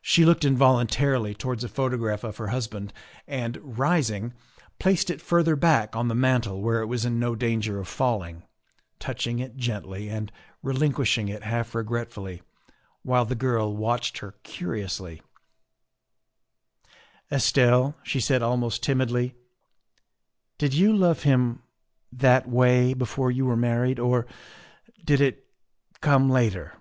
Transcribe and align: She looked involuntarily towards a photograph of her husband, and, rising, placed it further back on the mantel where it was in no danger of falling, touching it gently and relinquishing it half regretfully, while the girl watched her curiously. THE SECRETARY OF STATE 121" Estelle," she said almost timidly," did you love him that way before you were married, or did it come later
She 0.00 0.24
looked 0.24 0.44
involuntarily 0.44 1.34
towards 1.34 1.64
a 1.64 1.68
photograph 1.68 2.22
of 2.22 2.36
her 2.36 2.46
husband, 2.54 2.92
and, 3.26 3.58
rising, 3.76 4.34
placed 4.78 5.10
it 5.10 5.20
further 5.20 5.56
back 5.56 5.96
on 5.96 6.06
the 6.06 6.14
mantel 6.14 6.60
where 6.60 6.80
it 6.80 6.86
was 6.86 7.04
in 7.04 7.18
no 7.18 7.34
danger 7.34 7.80
of 7.80 7.88
falling, 7.88 8.44
touching 9.00 9.40
it 9.40 9.56
gently 9.56 10.08
and 10.08 10.30
relinquishing 10.62 11.28
it 11.28 11.42
half 11.42 11.74
regretfully, 11.74 12.42
while 13.02 13.24
the 13.24 13.34
girl 13.34 13.76
watched 13.76 14.18
her 14.18 14.36
curiously. 14.44 15.20
THE 17.28 17.40
SECRETARY 17.40 17.40
OF 17.40 17.42
STATE 17.42 17.62
121" 17.62 17.82
Estelle," 17.98 18.04
she 18.04 18.20
said 18.20 18.42
almost 18.44 18.84
timidly," 18.84 19.34
did 20.58 20.72
you 20.72 20.96
love 20.96 21.24
him 21.24 21.64
that 22.12 22.48
way 22.48 22.94
before 22.94 23.32
you 23.32 23.44
were 23.46 23.56
married, 23.56 23.98
or 23.98 24.24
did 25.04 25.20
it 25.20 25.46
come 26.00 26.30
later 26.30 26.74